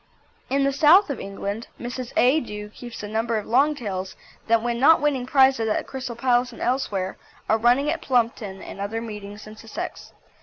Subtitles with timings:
[0.49, 2.11] In the South of England Mrs.
[2.17, 2.39] A.
[2.39, 4.15] Dewe keeps a number of longtails
[4.47, 8.63] that when not winning prizes at the Crystal Palace and elsewhere are running at Plumpton
[8.63, 10.11] and other meetings in Sussex.